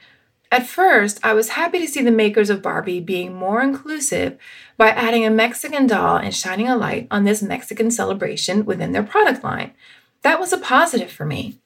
At 0.51 0.65
first, 0.65 1.19
I 1.23 1.33
was 1.33 1.49
happy 1.49 1.79
to 1.79 1.87
see 1.87 2.01
the 2.01 2.09
makers 2.09 2.49
of 2.49 2.63
Barbie 2.63 2.99
being 2.99 3.35
more 3.35 3.61
inclusive 3.61 4.37
by 4.77 4.89
adding 4.89 5.23
a 5.23 5.29
Mexican 5.29 5.85
doll 5.85 6.17
and 6.17 6.33
shining 6.33 6.67
a 6.67 6.75
light 6.75 7.07
on 7.11 7.23
this 7.23 7.43
Mexican 7.43 7.91
celebration 7.91 8.65
within 8.65 8.91
their 8.91 9.03
product 9.03 9.43
line. 9.43 9.73
That 10.23 10.39
was 10.39 10.51
a 10.51 10.57
positive 10.57 11.11
for 11.11 11.25
me. 11.25 11.59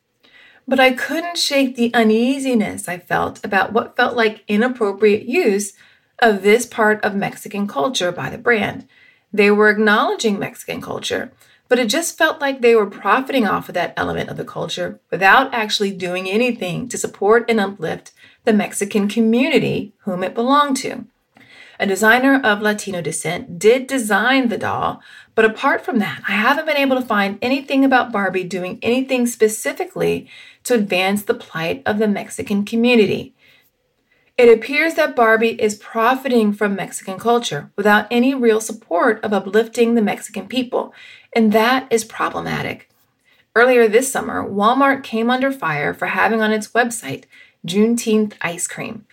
But 0.67 0.79
I 0.79 0.91
couldn't 0.91 1.37
shake 1.37 1.75
the 1.75 1.93
uneasiness 1.93 2.87
I 2.87 2.97
felt 2.97 3.43
about 3.43 3.71
what 3.71 3.95
felt 3.95 4.15
like 4.15 4.43
inappropriate 4.47 5.23
use 5.23 5.73
of 6.19 6.41
this 6.41 6.65
part 6.65 7.03
of 7.03 7.15
Mexican 7.15 7.67
culture 7.67 8.11
by 8.11 8.29
the 8.29 8.37
brand. 8.37 8.87
They 9.31 9.49
were 9.49 9.69
acknowledging 9.69 10.37
Mexican 10.37 10.81
culture, 10.81 11.31
but 11.67 11.79
it 11.79 11.87
just 11.89 12.17
felt 12.17 12.41
like 12.41 12.61
they 12.61 12.75
were 12.75 12.85
profiting 12.85 13.47
off 13.47 13.69
of 13.69 13.75
that 13.75 13.93
element 13.97 14.29
of 14.29 14.37
the 14.37 14.45
culture 14.45 14.99
without 15.09 15.53
actually 15.53 15.91
doing 15.91 16.29
anything 16.29 16.87
to 16.89 16.97
support 16.97 17.49
and 17.49 17.59
uplift 17.59 18.11
the 18.43 18.53
Mexican 18.53 19.07
community 19.07 19.93
whom 19.99 20.23
it 20.23 20.35
belonged 20.35 20.77
to. 20.77 21.05
A 21.79 21.87
designer 21.87 22.39
of 22.43 22.61
Latino 22.61 23.01
descent 23.01 23.57
did 23.57 23.87
design 23.87 24.49
the 24.49 24.57
doll, 24.57 25.01
but 25.35 25.45
apart 25.45 25.83
from 25.83 25.99
that, 25.99 26.21
I 26.27 26.33
haven't 26.33 26.67
been 26.67 26.77
able 26.77 26.95
to 26.95 27.05
find 27.05 27.39
anything 27.41 27.83
about 27.83 28.11
Barbie 28.11 28.43
doing 28.43 28.77
anything 28.81 29.25
specifically 29.25 30.29
to 30.63 30.75
advance 30.75 31.23
the 31.23 31.33
plight 31.33 31.81
of 31.85 31.97
the 31.97 32.07
Mexican 32.07 32.63
community. 32.63 33.33
It 34.37 34.55
appears 34.55 34.95
that 34.95 35.15
Barbie 35.15 35.61
is 35.61 35.75
profiting 35.75 36.53
from 36.53 36.75
Mexican 36.75 37.19
culture 37.19 37.71
without 37.75 38.07
any 38.09 38.33
real 38.33 38.61
support 38.61 39.23
of 39.23 39.33
uplifting 39.33 39.93
the 39.93 40.01
Mexican 40.01 40.47
people, 40.47 40.93
and 41.35 41.51
that 41.51 41.87
is 41.91 42.03
problematic. 42.03 42.89
Earlier 43.55 43.87
this 43.87 44.11
summer, 44.11 44.47
Walmart 44.47 45.03
came 45.03 45.29
under 45.29 45.51
fire 45.51 45.93
for 45.93 46.07
having 46.07 46.41
on 46.41 46.51
its 46.51 46.69
website 46.69 47.25
Juneteenth 47.65 48.33
ice 48.41 48.67
cream. 48.67 49.05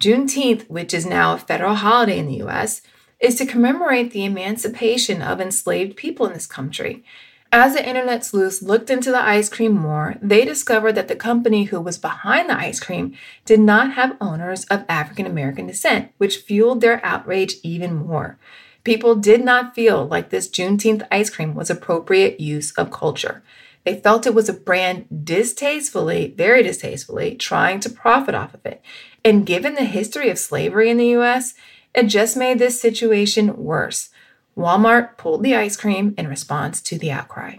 Juneteenth, 0.00 0.68
which 0.70 0.94
is 0.94 1.04
now 1.04 1.34
a 1.34 1.38
federal 1.38 1.74
holiday 1.74 2.18
in 2.18 2.26
the 2.26 2.42
US, 2.44 2.82
is 3.20 3.34
to 3.36 3.46
commemorate 3.46 4.12
the 4.12 4.24
emancipation 4.24 5.20
of 5.20 5.40
enslaved 5.40 5.96
people 5.96 6.26
in 6.26 6.32
this 6.32 6.46
country. 6.46 7.04
As 7.50 7.74
the 7.74 7.86
internet 7.86 8.24
sleuths 8.24 8.62
looked 8.62 8.90
into 8.90 9.10
the 9.10 9.22
ice 9.22 9.48
cream 9.48 9.72
more, 9.72 10.16
they 10.20 10.44
discovered 10.44 10.92
that 10.92 11.08
the 11.08 11.16
company 11.16 11.64
who 11.64 11.80
was 11.80 11.96
behind 11.96 12.48
the 12.48 12.58
ice 12.58 12.78
cream 12.78 13.14
did 13.46 13.58
not 13.58 13.94
have 13.94 14.18
owners 14.20 14.64
of 14.66 14.84
African 14.88 15.26
American 15.26 15.66
descent, 15.66 16.12
which 16.18 16.38
fueled 16.38 16.82
their 16.82 17.04
outrage 17.04 17.56
even 17.62 17.94
more. 17.94 18.38
People 18.84 19.14
did 19.14 19.44
not 19.44 19.74
feel 19.74 20.06
like 20.06 20.30
this 20.30 20.48
Juneteenth 20.48 21.06
ice 21.10 21.30
cream 21.30 21.54
was 21.54 21.70
appropriate 21.70 22.40
use 22.40 22.72
of 22.72 22.90
culture. 22.90 23.42
They 23.84 24.00
felt 24.00 24.26
it 24.26 24.34
was 24.34 24.48
a 24.48 24.54
brand 24.54 25.06
distastefully, 25.24 26.34
very 26.36 26.62
distastefully, 26.62 27.34
trying 27.34 27.80
to 27.80 27.90
profit 27.90 28.34
off 28.34 28.54
of 28.54 28.64
it. 28.66 28.82
And 29.24 29.46
given 29.46 29.74
the 29.74 29.84
history 29.84 30.30
of 30.30 30.38
slavery 30.38 30.90
in 30.90 30.96
the 30.96 31.16
US, 31.16 31.54
it 31.94 32.04
just 32.04 32.36
made 32.36 32.58
this 32.58 32.80
situation 32.80 33.56
worse. 33.56 34.10
Walmart 34.56 35.16
pulled 35.16 35.42
the 35.42 35.54
ice 35.54 35.76
cream 35.76 36.14
in 36.18 36.28
response 36.28 36.80
to 36.82 36.98
the 36.98 37.10
outcry. 37.10 37.56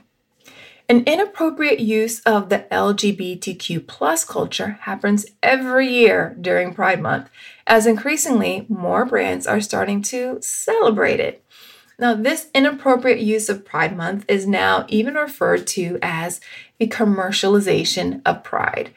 An 0.89 1.03
inappropriate 1.05 1.79
use 1.79 2.19
of 2.21 2.49
the 2.49 2.65
LGBTQ 2.71 3.85
plus 3.85 4.25
culture 4.25 4.79
happens 4.81 5.25
every 5.43 5.87
year 5.87 6.35
during 6.41 6.73
Pride 6.73 6.99
Month, 6.99 7.29
as 7.69 7.85
increasingly 7.85 8.65
more 8.67 9.05
brands 9.05 9.45
are 9.45 9.61
starting 9.61 10.01
to 10.01 10.39
celebrate 10.41 11.19
it. 11.19 11.43
Now, 11.99 12.15
this 12.15 12.47
inappropriate 12.55 13.19
use 13.19 13.47
of 13.47 13.63
Pride 13.63 13.95
Month 13.95 14.25
is 14.27 14.47
now 14.47 14.85
even 14.89 15.13
referred 15.13 15.67
to 15.67 15.99
as 16.01 16.41
the 16.79 16.87
commercialization 16.87 18.21
of 18.25 18.43
pride. 18.43 18.91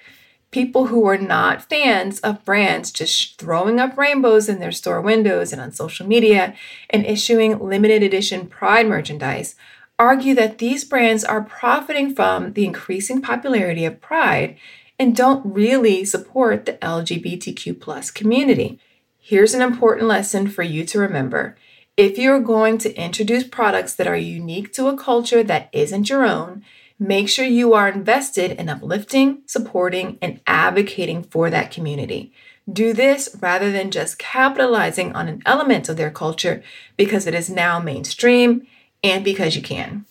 People 0.51 0.87
who 0.87 1.07
are 1.07 1.19
not 1.19 1.69
fans 1.69 2.21
of 2.21 2.45
brands 2.45 2.91
just 2.91 3.39
throwing 3.39 3.79
up 3.79 3.99
rainbows 3.99 4.49
in 4.49 4.59
their 4.59 4.73
store 4.73 5.01
windows 5.01 5.53
and 5.53 5.61
on 5.61 5.73
social 5.73 6.07
media 6.07 6.55
and 6.91 7.05
issuing 7.05 7.59
limited 7.59 8.03
edition 8.03 8.47
Pride 8.47 8.89
merchandise 8.89 9.55
argue 9.99 10.35
that 10.35 10.59
these 10.59 10.85
brands 10.85 11.25
are 11.25 11.43
profiting 11.43 12.15
from 12.15 12.53
the 12.55 12.65
increasing 12.65 13.21
popularity 13.21 13.85
of 13.85 14.01
Pride 14.01 14.57
and 14.99 15.17
don't 15.17 15.45
really 15.45 16.05
support 16.05 16.67
the 16.67 16.75
LGBTQ 16.75 17.81
plus 17.81 18.11
community. 18.11 18.79
Here's 19.19 19.55
an 19.55 19.63
important 19.63 20.09
lesson 20.09 20.49
for 20.49 20.63
you 20.63 20.85
to 20.87 20.99
remember. 20.99 21.57
If 21.97 22.19
you're 22.19 22.41
going 22.41 22.79
to 22.79 22.95
introduce 22.95 23.45
products 23.45 23.95
that 23.95 24.07
are 24.07 24.17
unique 24.17 24.73
to 24.75 24.89
a 24.89 24.97
culture 24.97 25.43
that 25.43 25.69
isn't 25.73 26.09
your 26.09 26.25
own, 26.25 26.65
Make 27.03 27.29
sure 27.29 27.45
you 27.45 27.75
are 27.75 27.89
invested 27.89 28.53
in 28.53 28.69
uplifting, 28.69 29.43
supporting, 29.47 30.19
and 30.23 30.41
advocating 30.47 31.25
for 31.25 31.51
that 31.51 31.73
community. 31.73 32.33
Do 32.73 32.93
this 32.93 33.37
rather 33.41 33.73
than 33.73 33.91
just 33.91 34.21
capitalizing 34.21 35.13
on 35.13 35.27
an 35.27 35.43
element 35.45 35.89
of 35.89 35.97
their 35.97 36.13
culture 36.13 36.63
because 36.97 37.27
it 37.27 37.35
is 37.35 37.51
now 37.51 37.81
mainstream 37.81 38.69
and 39.03 39.25
because 39.25 39.57
you 39.57 39.63
can. 39.63 40.05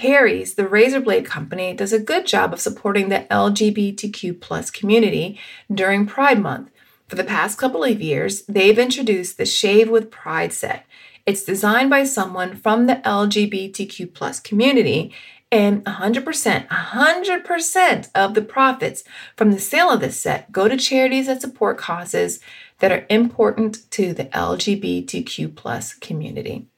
Harry's, 0.00 0.54
the 0.54 0.66
razor 0.66 1.00
blade 1.00 1.26
company, 1.26 1.74
does 1.74 1.92
a 1.92 1.98
good 1.98 2.26
job 2.26 2.52
of 2.52 2.60
supporting 2.60 3.08
the 3.08 3.26
LGBTQ 3.30 4.40
plus 4.40 4.70
community 4.70 5.38
during 5.72 6.06
Pride 6.06 6.40
Month. 6.40 6.70
For 7.06 7.16
the 7.16 7.24
past 7.24 7.58
couple 7.58 7.84
of 7.84 8.00
years, 8.00 8.42
they've 8.42 8.78
introduced 8.78 9.36
the 9.36 9.44
Shave 9.44 9.90
with 9.90 10.10
Pride 10.10 10.52
set. 10.52 10.86
It's 11.26 11.44
designed 11.44 11.90
by 11.90 12.04
someone 12.04 12.56
from 12.56 12.86
the 12.86 12.96
LGBTQ 13.04 14.14
plus 14.14 14.40
community 14.40 15.14
and 15.52 15.84
100%, 15.84 16.68
100% 16.68 18.10
of 18.14 18.34
the 18.34 18.42
profits 18.42 19.04
from 19.36 19.52
the 19.52 19.58
sale 19.58 19.90
of 19.90 20.00
this 20.00 20.18
set 20.18 20.50
go 20.50 20.66
to 20.66 20.76
charities 20.76 21.26
that 21.26 21.42
support 21.42 21.76
causes 21.76 22.40
that 22.78 22.92
are 22.92 23.06
important 23.10 23.90
to 23.90 24.14
the 24.14 24.24
LGBTQ 24.26 25.54
plus 25.54 25.92
community. 25.92 26.68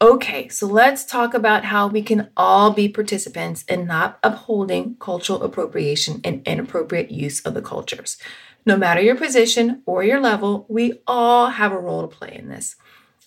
Okay, 0.00 0.46
so 0.48 0.64
let's 0.64 1.04
talk 1.04 1.34
about 1.34 1.64
how 1.64 1.88
we 1.88 2.02
can 2.02 2.30
all 2.36 2.70
be 2.70 2.88
participants 2.88 3.64
in 3.64 3.84
not 3.84 4.20
upholding 4.22 4.94
cultural 5.00 5.42
appropriation 5.42 6.20
and 6.22 6.46
inappropriate 6.46 7.10
use 7.10 7.40
of 7.40 7.54
the 7.54 7.62
cultures. 7.62 8.16
No 8.64 8.76
matter 8.76 9.00
your 9.00 9.16
position 9.16 9.82
or 9.86 10.04
your 10.04 10.20
level, 10.20 10.66
we 10.68 11.00
all 11.08 11.50
have 11.50 11.72
a 11.72 11.78
role 11.80 12.02
to 12.02 12.16
play 12.16 12.32
in 12.32 12.48
this. 12.48 12.76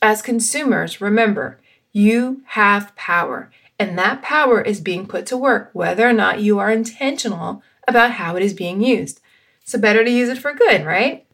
As 0.01 0.21
consumers, 0.21 1.01
remember, 1.01 1.59
you 1.91 2.41
have 2.45 2.95
power 2.95 3.51
and 3.77 3.97
that 3.97 4.21
power 4.21 4.61
is 4.61 4.79
being 4.79 5.07
put 5.07 5.25
to 5.25 5.35
work, 5.35 5.71
whether 5.73 6.07
or 6.07 6.13
not 6.13 6.39
you 6.39 6.57
are 6.59 6.71
intentional 6.71 7.61
about 7.85 8.11
how 8.11 8.37
it 8.37 8.43
is 8.43 8.53
being 8.53 8.81
used. 8.81 9.19
So, 9.65 9.77
better 9.77 10.05
to 10.05 10.11
use 10.11 10.29
it 10.29 10.37
for 10.37 10.53
good, 10.53 10.85
right? 10.85 11.25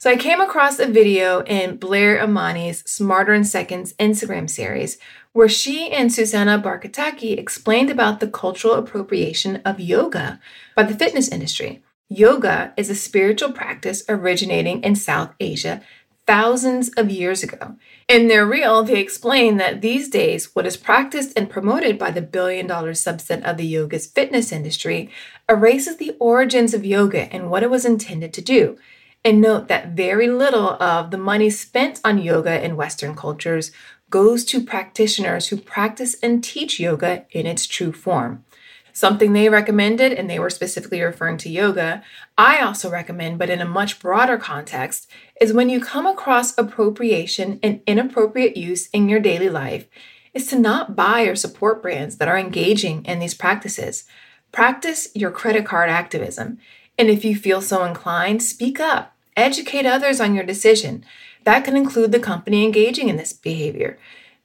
So, 0.00 0.08
I 0.08 0.16
came 0.16 0.40
across 0.40 0.78
a 0.78 0.86
video 0.86 1.42
in 1.42 1.76
Blair 1.76 2.18
Imani's 2.22 2.82
Smarter 2.90 3.34
in 3.34 3.44
Seconds 3.44 3.92
Instagram 4.00 4.48
series 4.48 4.96
where 5.34 5.46
she 5.46 5.92
and 5.92 6.10
Susanna 6.10 6.58
Barkataki 6.58 7.36
explained 7.36 7.90
about 7.90 8.18
the 8.18 8.26
cultural 8.26 8.76
appropriation 8.76 9.56
of 9.56 9.78
yoga 9.78 10.40
by 10.74 10.84
the 10.84 10.96
fitness 10.96 11.28
industry. 11.28 11.82
Yoga 12.08 12.72
is 12.78 12.88
a 12.88 12.94
spiritual 12.94 13.52
practice 13.52 14.02
originating 14.08 14.82
in 14.82 14.96
South 14.96 15.34
Asia 15.38 15.82
thousands 16.26 16.88
of 16.96 17.10
years 17.10 17.42
ago. 17.42 17.76
In 18.08 18.28
their 18.28 18.46
reel, 18.46 18.82
they 18.82 19.00
explain 19.00 19.58
that 19.58 19.82
these 19.82 20.08
days, 20.08 20.54
what 20.54 20.64
is 20.64 20.78
practiced 20.78 21.34
and 21.36 21.50
promoted 21.50 21.98
by 21.98 22.10
the 22.10 22.22
billion 22.22 22.66
dollar 22.66 22.92
subset 22.92 23.42
of 23.42 23.58
the 23.58 23.66
yoga's 23.66 24.06
fitness 24.06 24.50
industry 24.50 25.10
erases 25.46 25.98
the 25.98 26.16
origins 26.18 26.72
of 26.72 26.86
yoga 26.86 27.30
and 27.34 27.50
what 27.50 27.62
it 27.62 27.68
was 27.68 27.84
intended 27.84 28.32
to 28.32 28.40
do. 28.40 28.78
And 29.24 29.40
note 29.40 29.68
that 29.68 29.88
very 29.88 30.28
little 30.28 30.82
of 30.82 31.10
the 31.10 31.18
money 31.18 31.50
spent 31.50 32.00
on 32.04 32.18
yoga 32.18 32.64
in 32.64 32.76
Western 32.76 33.14
cultures 33.14 33.70
goes 34.08 34.44
to 34.46 34.64
practitioners 34.64 35.48
who 35.48 35.56
practice 35.56 36.16
and 36.22 36.42
teach 36.42 36.80
yoga 36.80 37.26
in 37.30 37.46
its 37.46 37.66
true 37.66 37.92
form. 37.92 38.44
Something 38.92 39.32
they 39.32 39.48
recommended, 39.48 40.12
and 40.12 40.28
they 40.28 40.38
were 40.38 40.50
specifically 40.50 41.00
referring 41.00 41.36
to 41.38 41.48
yoga, 41.48 42.02
I 42.36 42.60
also 42.60 42.90
recommend, 42.90 43.38
but 43.38 43.50
in 43.50 43.60
a 43.60 43.64
much 43.64 44.00
broader 44.00 44.36
context, 44.36 45.08
is 45.40 45.52
when 45.52 45.68
you 45.68 45.80
come 45.80 46.06
across 46.06 46.58
appropriation 46.58 47.60
and 47.62 47.82
inappropriate 47.86 48.56
use 48.56 48.88
in 48.88 49.08
your 49.08 49.20
daily 49.20 49.48
life, 49.48 49.86
is 50.34 50.46
to 50.48 50.58
not 50.58 50.96
buy 50.96 51.22
or 51.22 51.36
support 51.36 51.82
brands 51.82 52.16
that 52.16 52.28
are 52.28 52.38
engaging 52.38 53.04
in 53.04 53.20
these 53.20 53.34
practices. 53.34 54.04
Practice 54.50 55.08
your 55.14 55.30
credit 55.30 55.64
card 55.64 55.88
activism. 55.88 56.58
And 57.00 57.08
if 57.08 57.24
you 57.24 57.34
feel 57.34 57.62
so 57.62 57.82
inclined, 57.84 58.42
speak 58.42 58.78
up. 58.78 59.16
Educate 59.34 59.86
others 59.86 60.20
on 60.20 60.34
your 60.34 60.44
decision. 60.44 61.02
That 61.44 61.64
can 61.64 61.74
include 61.74 62.12
the 62.12 62.20
company 62.20 62.62
engaging 62.62 63.08
in 63.08 63.16
this 63.16 63.32
behavior. 63.32 63.98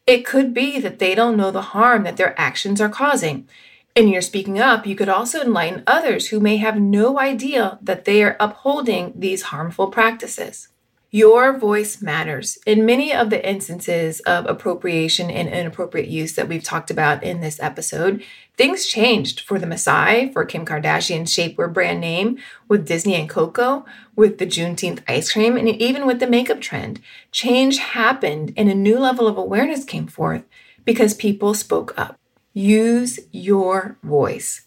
It 0.08 0.26
could 0.26 0.54
be 0.54 0.80
that 0.80 1.00
they 1.00 1.16
don't 1.16 1.36
know 1.36 1.52
the 1.52 1.76
harm 1.76 2.04
that 2.04 2.16
their 2.16 2.34
actions 2.40 2.80
are 2.80 2.88
causing. 2.88 3.50
In 3.94 4.08
your 4.08 4.22
speaking 4.22 4.58
up, 4.58 4.88
you 4.88 4.96
could 4.96 5.10
also 5.10 5.42
enlighten 5.42 5.84
others 5.86 6.28
who 6.28 6.40
may 6.40 6.56
have 6.56 6.80
no 6.80 7.20
idea 7.20 7.78
that 7.82 8.06
they 8.06 8.24
are 8.24 8.38
upholding 8.40 9.12
these 9.18 9.52
harmful 9.52 9.88
practices. 9.88 10.70
Your 11.16 11.58
voice 11.58 12.02
matters. 12.02 12.58
In 12.66 12.86
many 12.86 13.14
of 13.14 13.30
the 13.30 13.50
instances 13.50 14.20
of 14.26 14.46
appropriation 14.48 15.32
and 15.32 15.48
inappropriate 15.48 16.10
use 16.10 16.36
that 16.36 16.50
we've 16.50 16.62
talked 16.62 16.92
about 16.92 17.24
in 17.24 17.40
this 17.40 17.58
episode, 17.62 18.22
things 18.58 18.86
changed 18.86 19.40
for 19.40 19.58
the 19.58 19.66
Maasai, 19.66 20.34
for 20.34 20.44
Kim 20.44 20.66
Kardashian's 20.66 21.34
shapewear 21.34 21.72
brand 21.72 22.02
name, 22.02 22.38
with 22.68 22.86
Disney 22.86 23.16
and 23.16 23.30
Coco, 23.30 23.86
with 24.18 24.40
the 24.40 24.46
Juneteenth 24.46 25.04
ice 25.08 25.32
cream, 25.32 25.56
and 25.56 25.70
even 25.70 26.06
with 26.06 26.20
the 26.20 26.28
makeup 26.28 26.60
trend. 26.60 27.00
Change 27.32 27.78
happened 27.78 28.52
and 28.58 28.68
a 28.70 28.76
new 28.76 29.00
level 29.00 29.26
of 29.26 29.38
awareness 29.38 29.86
came 29.86 30.08
forth 30.08 30.44
because 30.84 31.14
people 31.14 31.54
spoke 31.54 31.98
up. 31.98 32.20
Use 32.54 33.22
your 33.32 33.98
voice. 34.04 34.65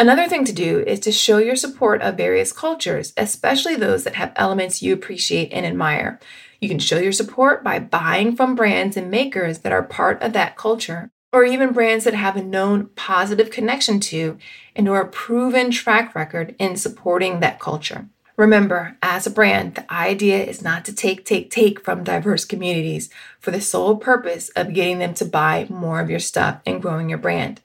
Another 0.00 0.28
thing 0.28 0.46
to 0.46 0.52
do 0.54 0.82
is 0.86 0.98
to 1.00 1.12
show 1.12 1.36
your 1.36 1.56
support 1.56 2.00
of 2.00 2.16
various 2.16 2.52
cultures, 2.52 3.12
especially 3.18 3.76
those 3.76 4.04
that 4.04 4.14
have 4.14 4.32
elements 4.34 4.80
you 4.80 4.94
appreciate 4.94 5.52
and 5.52 5.66
admire. 5.66 6.18
You 6.58 6.70
can 6.70 6.78
show 6.78 6.98
your 6.98 7.12
support 7.12 7.62
by 7.62 7.80
buying 7.80 8.34
from 8.34 8.54
brands 8.54 8.96
and 8.96 9.10
makers 9.10 9.58
that 9.58 9.72
are 9.72 9.82
part 9.82 10.22
of 10.22 10.32
that 10.32 10.56
culture, 10.56 11.10
or 11.34 11.44
even 11.44 11.74
brands 11.74 12.06
that 12.06 12.14
have 12.14 12.34
a 12.34 12.42
known 12.42 12.86
positive 12.96 13.50
connection 13.50 14.00
to 14.00 14.38
and 14.74 14.88
or 14.88 15.02
a 15.02 15.06
proven 15.06 15.70
track 15.70 16.14
record 16.14 16.56
in 16.58 16.76
supporting 16.76 17.40
that 17.40 17.60
culture. 17.60 18.08
Remember, 18.38 18.96
as 19.02 19.26
a 19.26 19.30
brand, 19.30 19.74
the 19.74 19.92
idea 19.92 20.42
is 20.42 20.62
not 20.62 20.86
to 20.86 20.94
take, 20.94 21.26
take, 21.26 21.50
take 21.50 21.78
from 21.84 22.04
diverse 22.04 22.46
communities 22.46 23.10
for 23.38 23.50
the 23.50 23.60
sole 23.60 23.96
purpose 23.96 24.48
of 24.56 24.72
getting 24.72 24.98
them 24.98 25.12
to 25.12 25.26
buy 25.26 25.66
more 25.68 26.00
of 26.00 26.08
your 26.08 26.20
stuff 26.20 26.62
and 26.64 26.80
growing 26.80 27.10
your 27.10 27.18
brand. 27.18 27.60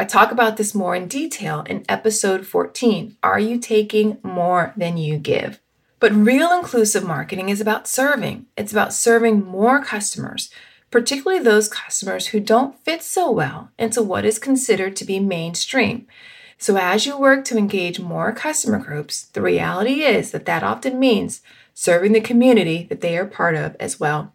I 0.00 0.04
talk 0.04 0.32
about 0.32 0.56
this 0.56 0.74
more 0.74 0.96
in 0.96 1.08
detail 1.08 1.60
in 1.68 1.84
episode 1.86 2.46
14 2.46 3.18
Are 3.22 3.38
You 3.38 3.58
Taking 3.58 4.16
More 4.22 4.72
Than 4.74 4.96
You 4.96 5.18
Give? 5.18 5.60
But 5.98 6.14
real 6.14 6.50
inclusive 6.52 7.04
marketing 7.04 7.50
is 7.50 7.60
about 7.60 7.86
serving. 7.86 8.46
It's 8.56 8.72
about 8.72 8.94
serving 8.94 9.44
more 9.44 9.84
customers, 9.84 10.48
particularly 10.90 11.42
those 11.42 11.68
customers 11.68 12.28
who 12.28 12.40
don't 12.40 12.82
fit 12.82 13.02
so 13.02 13.30
well 13.30 13.72
into 13.78 14.02
what 14.02 14.24
is 14.24 14.38
considered 14.38 14.96
to 14.96 15.04
be 15.04 15.20
mainstream. 15.20 16.06
So, 16.56 16.78
as 16.78 17.04
you 17.04 17.18
work 17.18 17.44
to 17.44 17.58
engage 17.58 18.00
more 18.00 18.32
customer 18.32 18.78
groups, 18.78 19.24
the 19.24 19.42
reality 19.42 20.00
is 20.00 20.30
that 20.30 20.46
that 20.46 20.62
often 20.62 20.98
means 20.98 21.42
serving 21.74 22.12
the 22.12 22.22
community 22.22 22.86
that 22.88 23.02
they 23.02 23.18
are 23.18 23.26
part 23.26 23.54
of 23.54 23.76
as 23.78 24.00
well. 24.00 24.32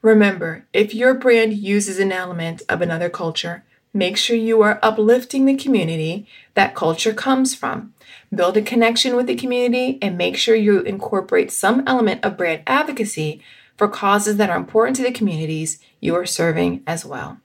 Remember, 0.00 0.68
if 0.72 0.94
your 0.94 1.12
brand 1.12 1.54
uses 1.54 1.98
an 1.98 2.12
element 2.12 2.62
of 2.68 2.80
another 2.80 3.10
culture, 3.10 3.64
make 3.92 4.16
sure 4.16 4.36
you 4.36 4.62
are 4.62 4.78
uplifting 4.82 5.44
the 5.44 5.56
community 5.56 6.26
that 6.54 6.74
culture 6.74 7.12
comes 7.12 7.54
from. 7.54 7.94
Build 8.34 8.56
a 8.56 8.62
connection 8.62 9.16
with 9.16 9.26
the 9.26 9.34
community 9.34 9.98
and 10.00 10.16
make 10.16 10.36
sure 10.36 10.54
you 10.54 10.80
incorporate 10.80 11.52
some 11.52 11.82
element 11.86 12.24
of 12.24 12.36
brand 12.36 12.62
advocacy 12.66 13.42
for 13.76 13.88
causes 13.88 14.36
that 14.36 14.50
are 14.50 14.56
important 14.56 14.96
to 14.96 15.02
the 15.02 15.12
communities 15.12 15.78
you 16.00 16.14
are 16.14 16.26
serving 16.26 16.82
as 16.86 17.04
well. 17.04 17.38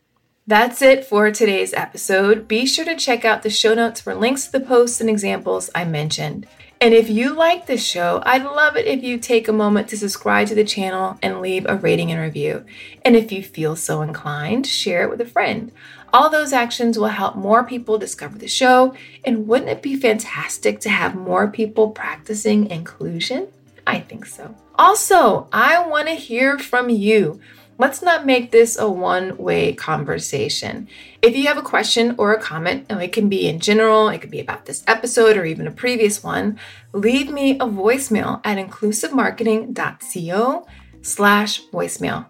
That's 0.45 0.81
it 0.81 1.03
for 1.03 1.29
today's 1.29 1.73
episode. 1.73 2.47
Be 2.47 2.65
sure 2.65 2.85
to 2.85 2.95
check 2.95 3.25
out 3.25 3.43
the 3.43 3.49
show 3.49 3.73
notes 3.73 3.99
for 3.99 4.15
links 4.15 4.45
to 4.45 4.53
the 4.53 4.65
posts 4.65 5.01
and 5.01 5.09
examples 5.09 5.69
I 5.75 5.83
mentioned. 5.83 6.47
And 6.79 6.93
if 6.93 7.09
you 7.09 7.33
like 7.33 7.65
this 7.65 7.83
show, 7.83 8.21
I'd 8.23 8.43
love 8.43 8.77
it 8.77 8.85
if 8.85 9.03
you 9.03 9.17
take 9.17 9.47
a 9.47 9.53
moment 9.53 9.89
to 9.89 9.97
subscribe 9.97 10.47
to 10.47 10.55
the 10.55 10.63
channel 10.63 11.17
and 11.21 11.41
leave 11.41 11.65
a 11.67 11.75
rating 11.75 12.11
and 12.11 12.21
review. 12.21 12.63
And 13.03 13.15
if 13.15 13.31
you 13.31 13.43
feel 13.43 13.75
so 13.75 14.01
inclined, 14.01 14.67
share 14.67 15.03
it 15.03 15.09
with 15.09 15.19
a 15.19 15.25
friend. 15.25 15.71
All 16.13 16.29
those 16.29 16.53
actions 16.53 16.97
will 16.97 17.07
help 17.07 17.35
more 17.35 17.63
people 17.63 17.97
discover 17.97 18.37
the 18.37 18.47
show. 18.47 18.93
And 19.25 19.47
wouldn't 19.47 19.69
it 19.69 19.81
be 19.81 19.95
fantastic 19.95 20.79
to 20.81 20.89
have 20.89 21.15
more 21.15 21.47
people 21.47 21.91
practicing 21.91 22.69
inclusion? 22.69 23.47
I 23.85 23.99
think 23.99 24.25
so. 24.25 24.53
Also, 24.75 25.47
I 25.51 25.85
want 25.87 26.07
to 26.07 26.13
hear 26.13 26.59
from 26.59 26.89
you 26.89 27.39
let's 27.77 28.01
not 28.01 28.25
make 28.25 28.51
this 28.51 28.77
a 28.77 28.89
one 28.89 29.37
way 29.37 29.73
conversation. 29.73 30.87
If 31.21 31.35
you 31.35 31.47
have 31.47 31.57
a 31.57 31.61
question 31.61 32.15
or 32.17 32.33
a 32.33 32.41
comment, 32.41 32.85
and 32.89 33.01
it 33.01 33.13
can 33.13 33.29
be 33.29 33.47
in 33.47 33.59
general, 33.59 34.09
it 34.09 34.19
could 34.19 34.31
be 34.31 34.39
about 34.39 34.65
this 34.65 34.83
episode 34.87 35.37
or 35.37 35.45
even 35.45 35.67
a 35.67 35.71
previous 35.71 36.23
one, 36.23 36.59
leave 36.93 37.31
me 37.31 37.51
a 37.51 37.65
voicemail 37.65 38.41
at 38.43 38.57
inclusivemarketing.co 38.57 40.67
slash 41.01 41.65
voicemail. 41.67 42.25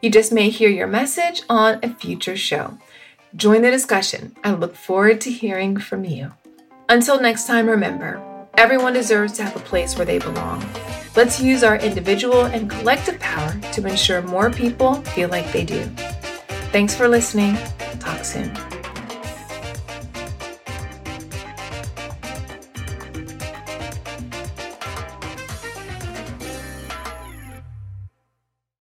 You 0.00 0.10
just 0.10 0.32
may 0.32 0.50
hear 0.50 0.68
your 0.68 0.86
message 0.86 1.42
on 1.48 1.80
a 1.82 1.92
future 1.94 2.36
show. 2.36 2.78
Join 3.36 3.62
the 3.62 3.70
discussion. 3.70 4.36
I 4.44 4.52
look 4.52 4.76
forward 4.76 5.20
to 5.22 5.30
hearing 5.30 5.76
from 5.76 6.04
you. 6.04 6.32
Until 6.88 7.20
next 7.20 7.48
time, 7.48 7.68
remember, 7.68 8.22
everyone 8.56 8.92
deserves 8.92 9.32
to 9.34 9.42
have 9.42 9.56
a 9.56 9.60
place 9.60 9.96
where 9.96 10.06
they 10.06 10.20
belong. 10.20 10.64
Let's 11.16 11.40
use 11.40 11.64
our 11.64 11.76
individual 11.76 12.44
and 12.44 12.70
collective 12.70 13.18
power 13.18 13.52
to 13.72 13.86
ensure 13.86 14.22
more 14.22 14.50
people 14.50 14.94
feel 15.16 15.30
like 15.30 15.50
they 15.50 15.64
do. 15.64 15.82
Thanks 16.70 16.94
for 16.94 17.08
listening. 17.08 17.58
Talk 17.98 18.24
soon. 18.24 18.52